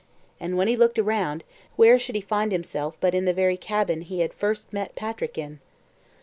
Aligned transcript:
And 0.39 0.57
when 0.57 0.67
he 0.67 0.75
looked 0.75 0.97
around, 0.97 1.43
where 1.75 1.99
should 1.99 2.15
he 2.15 2.21
find 2.21 2.51
himself 2.51 2.97
but 2.99 3.13
in 3.13 3.25
the 3.25 3.35
very 3.35 3.55
cabin 3.55 4.01
he 4.01 4.21
had 4.21 4.33
first 4.33 4.73
met 4.73 4.95
Patrick 4.95 5.37
in. 5.37 5.59